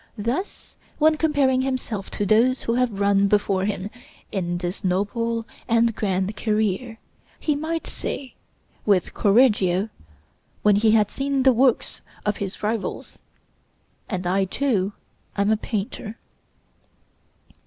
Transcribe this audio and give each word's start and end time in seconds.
Thus, 0.17 0.77
when 0.97 1.15
comparing 1.15 1.61
himself 1.61 2.09
to 2.09 2.25
those 2.25 2.63
who 2.63 2.73
have 2.73 2.99
run 2.99 3.27
before 3.27 3.65
him 3.65 3.91
in 4.31 4.57
this 4.57 4.83
noble 4.83 5.45
and 5.67 5.95
grand 5.95 6.35
career, 6.35 6.97
he 7.39 7.55
might 7.55 7.85
say, 7.85 8.33
with 8.83 9.13
Correggio, 9.13 9.89
when 10.63 10.77
he 10.77 10.89
had 10.89 11.11
seen 11.11 11.43
the 11.43 11.53
works 11.53 12.01
of 12.25 12.37
his 12.37 12.63
rivals, 12.63 13.19
"And 14.09 14.25
I, 14.25 14.45
too, 14.45 14.93
am 15.37 15.51
a 15.51 15.55
Painter." 15.57 16.17